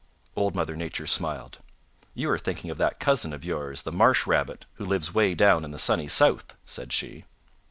[0.35, 1.59] Old Mother Nature smiled.
[2.15, 5.63] "You are thinking of that cousin of yours, the Marsh Rabbit who lives way down
[5.63, 7.25] in the Sunny South," said she.